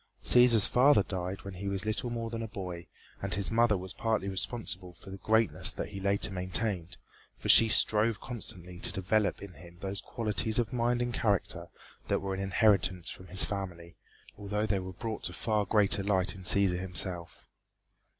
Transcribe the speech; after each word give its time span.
Cæsar's 0.23 0.65
father 0.65 1.03
died 1.03 1.43
when 1.43 1.53
he 1.53 1.67
was 1.67 1.85
little 1.85 2.09
more 2.09 2.31
than 2.31 2.41
a 2.41 2.47
boy 2.47 2.87
and 3.21 3.35
his 3.35 3.51
mother 3.51 3.77
was 3.77 3.93
partly 3.93 4.29
responsible 4.29 4.95
for 4.95 5.11
the 5.11 5.17
greatness 5.19 5.69
that 5.69 5.89
he 5.89 5.99
later 5.99 6.31
maintained, 6.31 6.97
for 7.37 7.49
she 7.49 7.69
strove 7.69 8.19
constantly 8.19 8.79
to 8.79 8.91
develop 8.91 9.43
in 9.43 9.53
him 9.53 9.77
those 9.79 10.01
qualities 10.01 10.57
of 10.57 10.73
mind 10.73 11.03
and 11.03 11.13
character 11.13 11.67
that 12.07 12.19
were 12.19 12.33
an 12.33 12.39
inheritance 12.39 13.11
from 13.11 13.27
his 13.27 13.45
family, 13.45 13.95
although 14.39 14.65
they 14.65 14.79
were 14.79 14.91
brought 14.93 15.21
to 15.25 15.33
far 15.33 15.67
greater 15.67 16.01
light 16.01 16.33
in 16.33 16.41
Cæsar 16.41 16.79
himself. 16.79 17.45